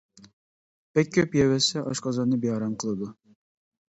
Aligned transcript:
بەك 0.97 1.11
كۆپ 1.17 1.35
يەۋەتسە 1.39 1.83
ئاشقازاننى 1.91 2.39
بىئارام 2.47 2.73
قىلىدۇ. 2.85 3.11